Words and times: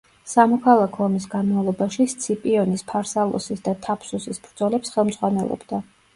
სამოქალაქო 0.29 1.03
ომის 1.07 1.27
განმავლობაში 1.33 2.07
სციპიონის 2.13 2.85
ფარსალოსის 2.93 3.63
და 3.69 3.75
თაფსუსის 3.85 4.43
ბრძოლებს 4.49 4.97
ხელმძღვანელობდა. 4.97 5.85